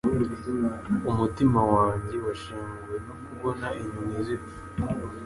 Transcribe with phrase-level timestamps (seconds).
[1.11, 4.53] Umutima wanjye washenguwe no kubona inyoni zipfa.